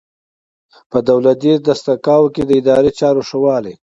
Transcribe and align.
په 0.89 0.97
دولتي 1.09 1.51
دستګاه 1.67 2.25
کې 2.33 2.43
د 2.45 2.51
اداري 2.59 2.91
چارو 2.99 3.21
ښه 3.29 3.37
والی. 3.43 3.73